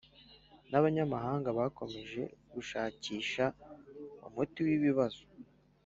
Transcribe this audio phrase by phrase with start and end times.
[0.69, 2.21] n’abanyamahanga bakomeje
[2.53, 3.45] gushakisha
[4.27, 5.23] umuti w’ibibazo